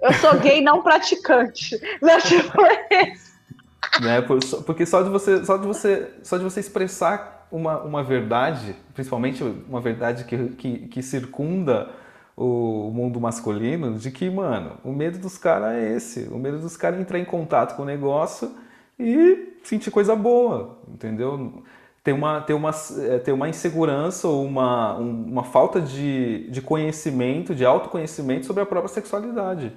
[0.00, 1.78] eu sou gay não praticante.
[2.00, 2.18] Né?
[2.20, 2.62] Tipo,
[4.02, 4.20] né?
[4.22, 8.02] Por- só- Porque só de você, só de você, só de você expressar uma, uma
[8.02, 11.90] verdade, principalmente uma verdade que, que, que circunda
[12.36, 16.28] o mundo masculino, de que, mano, o medo dos caras é esse.
[16.30, 18.50] O medo dos caras é entrar em contato com o negócio
[18.98, 21.62] e sentir coisa boa, entendeu?
[22.04, 22.70] Tem uma, tem uma,
[23.10, 28.62] é, tem uma insegurança ou uma, um- uma falta de, de conhecimento, de autoconhecimento sobre
[28.62, 29.72] a própria sexualidade.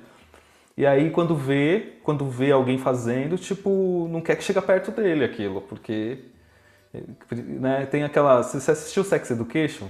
[0.78, 5.24] E aí quando vê, quando vê alguém fazendo, tipo, não quer que chegue perto dele
[5.26, 6.20] aquilo, porque
[7.32, 9.88] né, tem aquela, você assistiu Sex Education?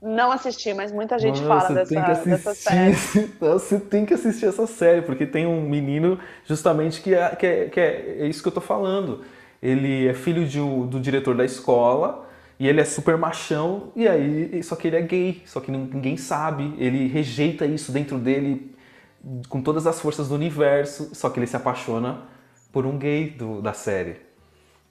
[0.00, 2.92] Não assisti, mas muita gente Mano, fala dessa, tem que dessa série.
[2.92, 7.46] assistir, você tem que assistir essa série, porque tem um menino justamente que é, que
[7.46, 9.24] é, que é, é isso que eu tô falando.
[9.62, 12.28] Ele é filho de do diretor da escola
[12.60, 16.16] e ele é super machão, e aí, só que ele é gay, só que ninguém
[16.16, 18.74] sabe, ele rejeita isso dentro dele
[19.48, 22.22] com todas as forças do universo, só que ele se apaixona
[22.72, 24.16] por um gay do- da série.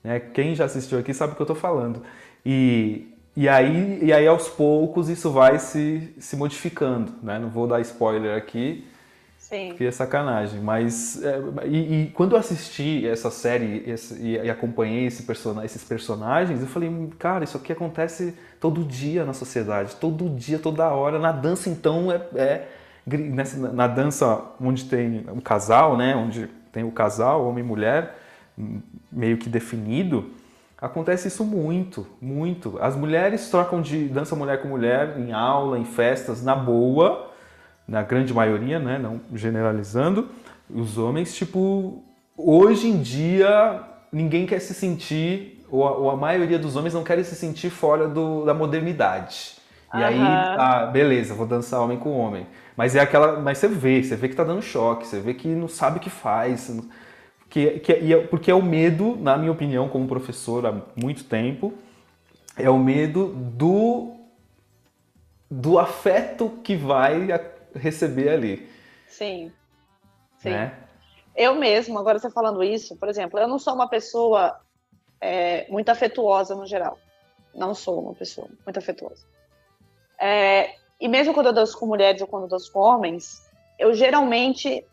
[0.04, 0.20] né?
[0.20, 2.02] Quem já assistiu aqui sabe o que eu tô falando.
[2.44, 7.12] E, e, aí, e aí, aos poucos, isso vai se, se modificando.
[7.22, 7.38] Né?
[7.38, 8.86] Não vou dar spoiler aqui,
[9.38, 9.68] Sim.
[9.68, 10.60] porque é sacanagem.
[10.60, 15.64] Mas é, e, e quando eu assisti essa série esse- e, e acompanhei esse persona,
[15.64, 20.88] esses personagens, eu falei, cara, isso aqui acontece todo dia na sociedade, todo dia, toda
[20.90, 21.18] hora.
[21.18, 22.66] Na dança, então, é, é
[23.06, 26.16] nessa- na dança onde tem um casal, né?
[26.16, 28.18] Onde tem o casal, homem e mulher,
[29.12, 30.30] meio que definido,
[30.80, 32.78] acontece isso muito, muito.
[32.80, 37.30] As mulheres trocam de dança mulher com mulher em aula, em festas, na boa,
[37.86, 38.98] na grande maioria, né?
[38.98, 40.28] Não generalizando.
[40.68, 42.02] Os homens, tipo,
[42.36, 47.04] hoje em dia ninguém quer se sentir, ou a, ou a maioria dos homens não
[47.04, 49.56] querem se sentir fora do, da modernidade.
[49.94, 52.46] E aí, ah, beleza, vou dançar homem com homem.
[52.76, 53.40] Mas é aquela.
[53.40, 56.00] Mas você vê, você vê que tá dando choque, você vê que não sabe o
[56.00, 56.70] que faz.
[57.48, 61.72] Que, que, é, porque é o medo, na minha opinião, como professor há muito tempo,
[62.56, 64.14] é o medo do,
[65.50, 67.28] do afeto que vai
[67.74, 68.68] receber ali.
[69.06, 69.52] Sim.
[70.38, 70.50] Sim.
[70.50, 70.76] Né?
[71.34, 74.58] Eu mesmo, agora você falando isso, por exemplo, eu não sou uma pessoa
[75.20, 76.98] é, muito afetuosa no geral.
[77.54, 79.24] Não sou uma pessoa muito afetuosa.
[80.18, 83.46] É, e mesmo quando eu danço com mulheres ou quando eu danço com homens,
[83.78, 84.84] eu geralmente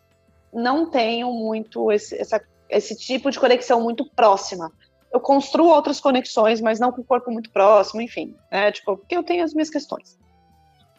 [0.54, 4.72] não tenho muito esse, essa, esse tipo de conexão muito próxima.
[5.12, 8.72] Eu construo outras conexões, mas não com o corpo muito próximo, enfim, né?
[8.72, 10.18] Tipo, porque eu tenho as minhas questões.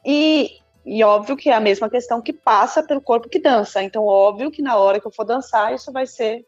[0.04, 3.82] E, e óbvio que é a mesma questão que passa pelo corpo que dança.
[3.82, 6.44] Então, óbvio que na hora que eu for dançar, isso vai ser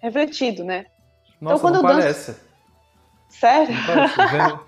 [0.00, 0.86] refletido, né?
[1.40, 2.32] Nossa, então, quando eu parece.
[2.32, 2.52] Danço...
[3.30, 3.74] Sério?
[4.30, 4.60] Vendo,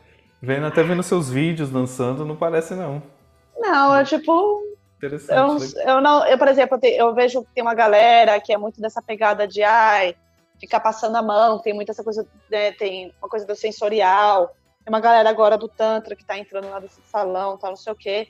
[0.43, 3.03] vendo, até vendo seus vídeos dançando, não parece não.
[3.57, 4.74] Não, é tipo.
[5.07, 5.75] Interessante.
[5.77, 5.93] Eu, né?
[5.93, 9.03] eu não, eu, por exemplo, eu vejo que tem uma galera que é muito dessa
[9.03, 10.17] pegada de ai,
[10.59, 14.49] ficar passando a mão, tem muita essa coisa, né, tem uma coisa do sensorial.
[14.85, 17.93] Tem uma galera agora do Tantra que tá entrando lá desse salão, tal, não sei
[17.93, 18.29] o quê.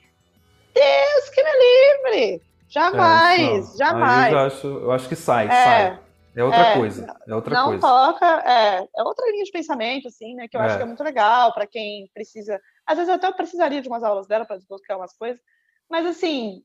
[0.73, 2.41] Deus que me livre!
[2.67, 4.33] Jamais, é, jamais.
[4.33, 5.99] Eu acho, eu acho que sai, é, sai.
[6.35, 7.15] É outra é, coisa.
[7.25, 7.81] É outra não coisa.
[7.81, 10.47] toca, é, é outra linha de pensamento, assim, né?
[10.49, 10.77] Que eu acho é.
[10.77, 12.59] que é muito legal para quem precisa.
[12.85, 15.39] Às vezes eu até precisaria de umas aulas dela para desbloquear umas coisas,
[15.89, 16.63] mas assim,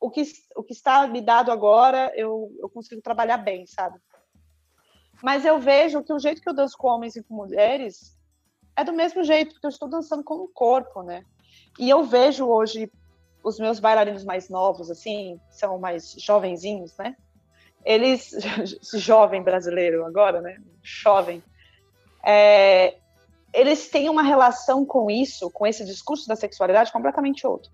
[0.00, 0.22] o que,
[0.56, 3.98] o que está me dado agora, eu, eu consigo trabalhar bem, sabe?
[5.22, 8.18] Mas eu vejo que o jeito que eu danço com homens e com mulheres
[8.76, 11.24] é do mesmo jeito, porque eu estou dançando com o corpo, né?
[11.78, 12.90] E eu vejo hoje
[13.42, 17.16] os meus bailarinos mais novos, assim, são mais jovenzinhos, né?
[17.84, 18.34] eles,
[18.94, 21.42] jovem brasileiro agora, né, jovem,
[22.24, 22.96] é,
[23.52, 27.70] eles têm uma relação com isso, com esse discurso da sexualidade completamente outro.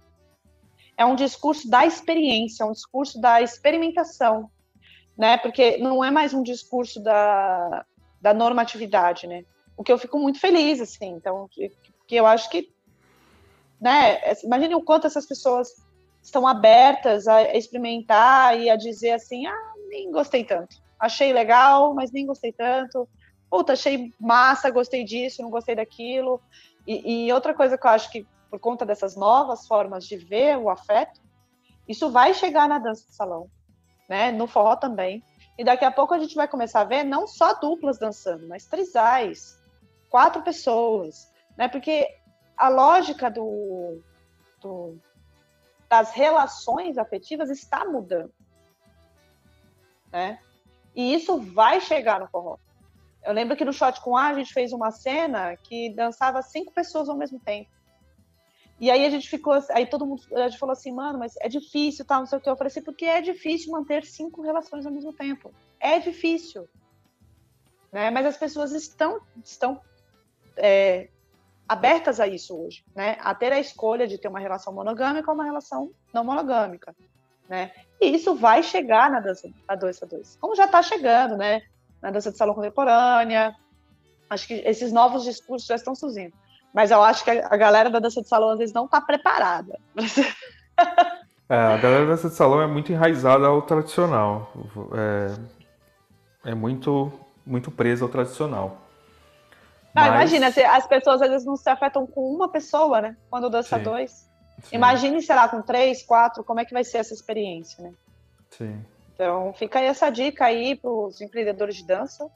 [1.00, 4.50] É um discurso da experiência, é um discurso da experimentação,
[5.16, 5.38] né?
[5.38, 7.86] Porque não é mais um discurso da,
[8.20, 9.46] da normatividade, né?
[9.78, 11.08] O que eu fico muito feliz, assim.
[11.12, 11.72] Então, que,
[12.14, 12.70] eu acho que,
[13.80, 14.20] né?
[14.44, 15.68] Imagine o quanto essas pessoas
[16.22, 20.76] estão abertas a experimentar e a dizer assim, ah, nem gostei tanto.
[20.98, 23.08] Achei legal, mas nem gostei tanto.
[23.48, 26.42] Puta, achei massa, gostei disso, não gostei daquilo.
[26.86, 30.58] E, e outra coisa que eu acho que, por conta dessas novas formas de ver
[30.58, 31.20] o afeto,
[31.88, 33.48] isso vai chegar na dança de salão,
[34.08, 34.32] né?
[34.32, 35.22] No forró também.
[35.56, 38.66] E daqui a pouco a gente vai começar a ver não só duplas dançando, mas
[38.66, 39.58] trisais,
[40.08, 41.68] quatro pessoas, né?
[41.68, 42.06] Porque
[42.56, 44.02] a lógica do,
[44.60, 44.98] do
[45.88, 48.32] das relações afetivas está mudando
[50.12, 50.38] né?
[50.94, 52.56] E isso vai chegar no forró.
[53.24, 56.72] Eu lembro que no Shot com A a gente fez uma cena que dançava cinco
[56.72, 57.70] pessoas ao mesmo tempo.
[58.80, 61.48] E aí a gente ficou, aí todo mundo a gente falou assim, mano, mas é
[61.48, 62.48] difícil, tal, não sei o que.
[62.48, 65.52] Eu falei assim, porque é difícil manter cinco relações ao mesmo tempo.
[65.78, 66.66] É difícil.
[67.92, 68.10] Né?
[68.10, 69.80] Mas as pessoas estão, estão
[70.56, 71.08] é,
[71.68, 73.18] abertas a isso hoje, né?
[73.20, 76.94] A ter a escolha de ter uma relação monogâmica ou uma relação não monogâmica
[77.50, 77.72] né?
[78.00, 81.60] E isso vai chegar na dança a 2 a 2, como já está chegando, né?
[82.00, 83.54] Na dança de salão contemporânea.
[84.30, 86.32] Acho que esses novos discursos já estão surgindo.
[86.72, 89.78] Mas eu acho que a galera da dança de salão às vezes não está preparada.
[91.48, 94.52] é, a galera da dança de salão é muito enraizada ao tradicional.
[96.44, 97.12] É, é muito,
[97.44, 98.78] muito presa ao tradicional.
[99.94, 100.32] Não, Mas...
[100.32, 103.16] Imagina, as pessoas às vezes não se afetam com uma pessoa, né?
[103.28, 103.82] Quando dança Sim.
[103.82, 104.30] dois.
[104.62, 104.76] Sim.
[104.76, 107.92] Imagine, sei lá, com três, quatro, como é que vai ser essa experiência, né?
[108.50, 108.84] Sim.
[109.14, 112.30] Então, fica aí essa dica aí para os empreendedores de dança.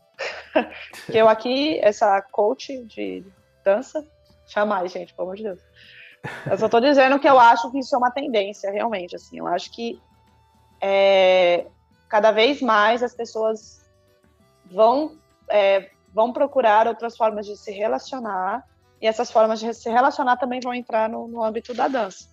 [1.07, 3.25] que eu aqui, essa coach de
[3.65, 4.07] dança,
[4.47, 5.61] jamais, gente, pelo amor de Deus.
[6.51, 9.39] Eu só estou dizendo que eu acho que isso é uma tendência, realmente, assim.
[9.39, 10.01] Eu acho que
[10.81, 11.67] é,
[12.09, 13.85] cada vez mais as pessoas
[14.67, 15.17] vão,
[15.49, 18.65] é, vão procurar outras formas de se relacionar
[19.01, 22.29] e essas formas de se relacionar também vão entrar no, no âmbito da dança.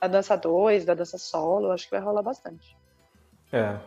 [0.00, 2.76] Da dança 2, da dança solo, acho que vai rolar bastante.
[3.52, 3.78] É,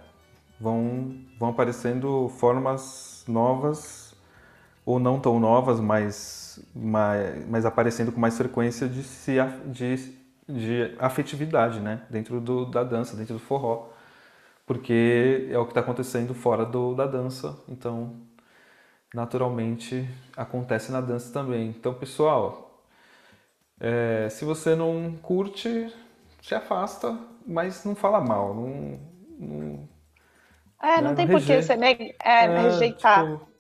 [0.60, 4.05] vão, vão aparecendo formas novas,
[4.86, 10.14] ou não tão novas, mas, mas, mas aparecendo com mais frequência de, se, de,
[10.48, 12.04] de afetividade, né?
[12.10, 13.90] Dentro do, da dança, dentro do forró.
[14.66, 17.58] porque é o que está acontecendo fora do, da dança.
[17.70, 18.16] Então,
[19.14, 21.70] naturalmente, acontece na dança também.
[21.70, 22.84] Então, pessoal,
[23.80, 25.94] é, se você não curte,
[26.42, 28.54] se afasta, mas não fala mal.
[28.56, 29.00] Não,
[29.40, 29.90] não
[30.82, 33.26] é, não né, tem por que você é, é, rejeitar.
[33.26, 33.55] Tipo,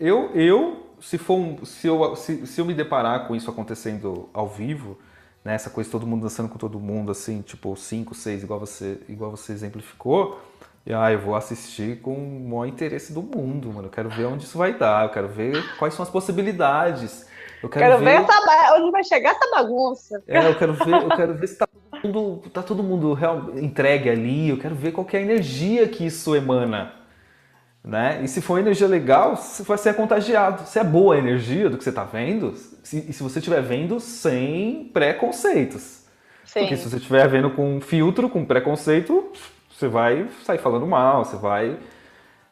[0.00, 4.30] eu, eu, se for um, se, eu, se, se eu me deparar com isso acontecendo
[4.32, 4.98] ao vivo,
[5.44, 8.98] né, essa coisa todo mundo dançando com todo mundo, assim, tipo, cinco, seis, igual você,
[9.08, 10.40] igual você exemplificou,
[10.86, 13.88] e ah, eu vou assistir com o maior interesse do mundo, mano.
[13.88, 17.28] Eu quero ver onde isso vai dar, eu quero ver quais são as possibilidades.
[17.62, 20.22] Eu quero, quero ver, ver essa, onde vai chegar essa bagunça.
[20.26, 23.50] É, eu quero ver, eu quero ver se tá todo mundo, tá todo mundo real,
[23.58, 26.99] entregue ali, eu quero ver qual é a energia que isso emana.
[27.82, 28.20] Né?
[28.22, 30.66] E se for energia legal, você vai ser contagiado.
[30.68, 33.62] Se é boa a energia do que você está vendo, se, e se você estiver
[33.62, 36.04] vendo sem preconceitos.
[36.44, 36.60] Sim.
[36.60, 39.32] Porque se você estiver vendo com filtro, com preconceito,
[39.70, 41.78] você vai sair falando mal, você vai.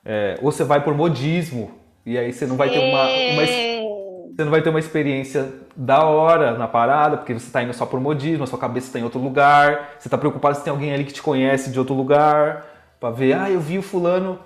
[0.05, 4.45] É, ou você vai por modismo, e aí você não vai ter uma, uma, Você
[4.45, 8.01] não vai ter uma experiência da hora na parada, porque você está indo só por
[8.01, 11.05] modismo, a sua cabeça está em outro lugar, você está preocupado se tem alguém ali
[11.05, 12.64] que te conhece de outro lugar,
[12.99, 14.39] para ver, ah, eu vi o fulano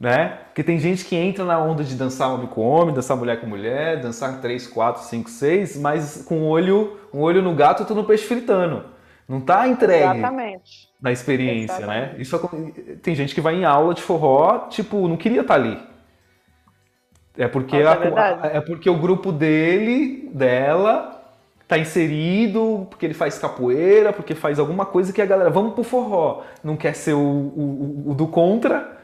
[0.00, 0.38] né?
[0.46, 3.46] Porque tem gente que entra na onda de dançar homem com homem, dançar mulher com
[3.46, 7.94] mulher, dançar 3, 4, 5, 6, mas com um olho, um olho no gato e
[7.94, 8.84] no peixe fritando.
[9.28, 10.88] Não tá entregue Exatamente.
[11.02, 12.14] na experiência, Exatamente.
[12.14, 12.20] né?
[12.22, 15.78] Isso tem gente que vai em aula de forró, tipo, não queria estar tá ali.
[17.36, 21.18] É porque, Nossa, a, é, é porque o grupo dele, dela,
[21.68, 25.84] tá inserido, porque ele faz capoeira, porque faz alguma coisa que a galera, vamos pro
[25.84, 26.42] forró.
[26.64, 28.97] Não quer ser o, o, o do contra,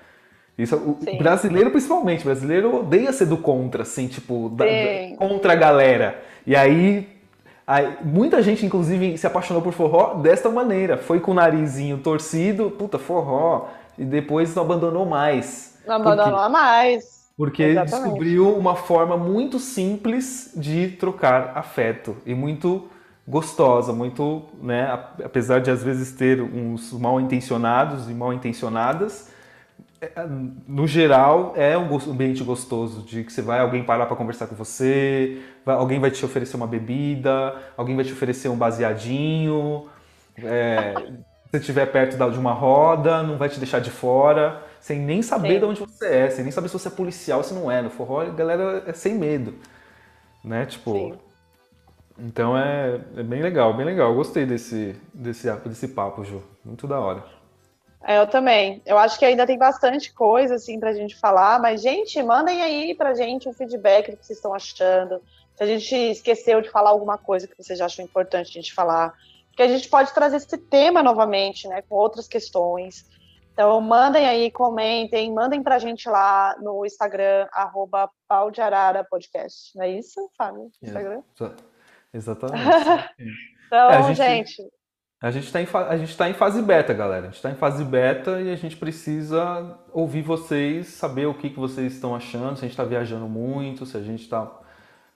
[0.56, 5.52] isso, o brasileiro, principalmente, o brasileiro odeia ser do contra, assim, tipo, da, da, contra
[5.52, 6.22] a galera.
[6.46, 7.08] E aí,
[7.66, 10.96] aí, muita gente, inclusive, se apaixonou por forró desta maneira.
[10.96, 15.76] Foi com o narizinho torcido, puta, forró, e depois não abandonou mais.
[15.86, 17.30] Não abandonou porque, mais.
[17.36, 18.04] Porque Exatamente.
[18.04, 22.88] descobriu uma forma muito simples de trocar afeto e muito
[23.26, 24.88] gostosa, muito, né,
[25.24, 29.30] apesar de às vezes ter uns mal intencionados e mal intencionadas,
[30.66, 34.54] no geral, é um ambiente gostoso de que você vai, alguém parar para conversar com
[34.54, 39.88] você, vai, alguém vai te oferecer uma bebida, alguém vai te oferecer um baseadinho,
[40.36, 44.98] é, se você estiver perto de uma roda, não vai te deixar de fora, sem
[44.98, 45.58] nem saber Sim.
[45.58, 47.80] de onde você é, sem nem saber se você é policial ou se não é.
[47.80, 49.54] No forró, a galera é sem medo,
[50.44, 50.66] né?
[50.66, 50.92] Tipo...
[50.92, 51.14] Sim.
[52.16, 54.10] Então é, é bem legal, bem legal.
[54.10, 56.42] Eu gostei desse, desse, desse papo, Ju.
[56.64, 57.24] Muito da hora.
[58.06, 58.82] É, eu também.
[58.84, 62.62] Eu acho que ainda tem bastante coisa assim para a gente falar, mas gente, mandem
[62.62, 65.22] aí para a gente um feedback do que vocês estão achando.
[65.56, 69.14] Se a gente esqueceu de falar alguma coisa que vocês acham importante a gente falar,
[69.48, 73.08] porque a gente pode trazer esse tema novamente, né, com outras questões.
[73.52, 79.04] Então, mandem aí, comentem, mandem para a gente lá no Instagram, arroba Pau de Arara
[79.04, 79.76] Podcast.
[79.76, 80.70] Não é isso, Fábio?
[80.82, 81.22] Instagram?
[82.12, 82.62] É, exatamente.
[83.66, 84.52] então, é, gente...
[84.52, 84.72] gente
[85.24, 87.22] a gente está em, a gente tá em fase beta, galera.
[87.22, 91.48] A gente está em fase beta e a gente precisa ouvir vocês, saber o que,
[91.48, 94.46] que vocês estão achando, se a gente está viajando muito, se a gente está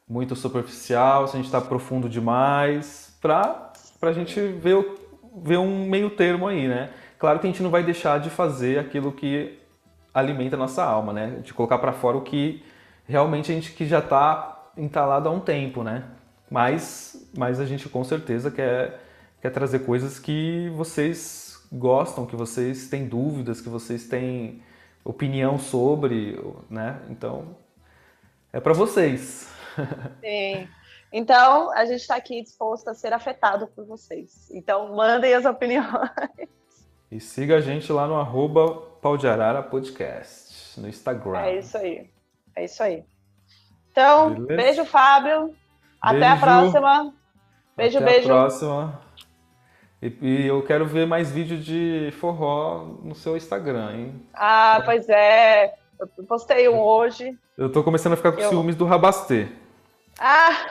[0.09, 4.83] muito superficial, se a gente está profundo demais, para a gente ver,
[5.45, 6.89] ver um meio termo aí, né?
[7.19, 9.59] Claro que a gente não vai deixar de fazer aquilo que
[10.15, 11.41] alimenta a nossa alma, né?
[11.45, 12.65] De colocar para fora o que
[13.07, 16.05] realmente a gente que já está entalado há um tempo, né?
[16.51, 19.07] Mas, mas a gente com certeza quer
[19.41, 24.62] quer trazer coisas que vocês gostam, que vocês têm dúvidas, que vocês têm
[25.05, 27.01] opinião sobre, né?
[27.11, 27.57] Então,
[28.53, 29.53] é para vocês.
[30.20, 30.68] Sim.
[31.12, 34.51] Então, a gente está aqui disposto a ser afetado por vocês.
[34.51, 35.89] Então, mandem as opiniões.
[37.11, 41.39] E siga a gente lá no arroba Pau de Arara Podcast, no Instagram.
[41.39, 42.11] É isso aí.
[42.55, 43.03] É isso aí.
[43.91, 44.57] Então, Beleza?
[44.62, 45.47] beijo, Fábio.
[45.47, 45.57] Beijo.
[46.03, 47.14] Até a próxima.
[47.74, 48.30] Beijo, Até beijo.
[48.30, 49.08] Até a próxima.
[50.01, 54.26] E, e, eu quero ver mais vídeo de forró no seu Instagram, hein?
[54.32, 55.74] Ah, pois é.
[55.99, 57.36] Eu postei um hoje.
[57.57, 58.49] Eu tô começando a ficar com eu...
[58.49, 59.49] ciúmes do Rabastê.
[60.18, 60.66] Ah!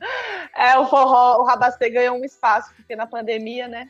[0.56, 3.88] É, o forró, o Rabastê ganhou um espaço, porque na pandemia, né?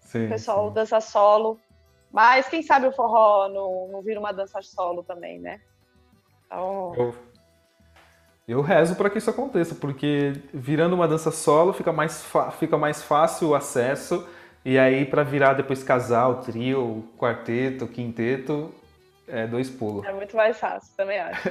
[0.00, 0.74] Sim, o pessoal sim.
[0.74, 1.60] dança solo.
[2.10, 5.60] Mas quem sabe o forró não, não vira uma dança solo também, né?
[6.46, 6.94] Então...
[6.96, 7.14] Eu,
[8.46, 12.24] eu rezo para que isso aconteça, porque virando uma dança solo fica mais,
[12.58, 14.26] fica mais fácil o acesso,
[14.64, 18.72] e aí para virar depois casal, trio, quarteto, quinteto,
[19.26, 20.04] é dois pulos.
[20.06, 21.50] É muito mais fácil, também acho.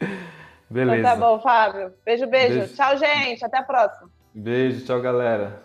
[0.68, 0.98] Beleza.
[0.98, 1.92] Então tá bom, Fábio.
[2.04, 2.74] Beijo, beijo, beijo.
[2.74, 3.44] Tchau, gente.
[3.44, 4.10] Até a próxima.
[4.34, 5.62] Beijo, tchau, galera.